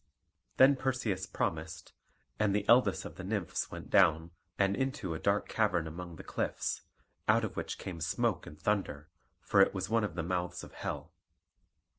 [0.57, 1.93] Then Perseus promised,
[2.39, 6.23] and the eldest of the Nymphs went down, and into a dark cavern among the
[6.23, 6.81] cliffs,
[7.27, 9.09] out of which came smoke and thunder,
[9.41, 11.13] for it was one of the mouths of hell.